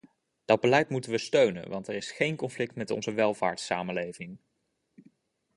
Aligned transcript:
Dat 0.45 0.61
beleid 0.61 0.89
moeten 0.89 1.11
we 1.11 1.17
steunen, 1.17 1.69
want 1.69 1.87
er 1.87 1.95
is 1.95 2.11
geen 2.11 2.35
conflict 2.35 2.75
met 2.75 2.91
onze 2.91 3.13
welvaartssamenleving. 3.13 4.37